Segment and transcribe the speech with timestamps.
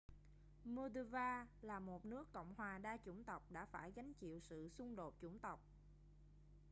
[0.63, 4.95] moldova là một nước cộng hòa đa chủng tộc đã phải gánh chịu sự xung
[4.95, 5.59] đột chủng tộc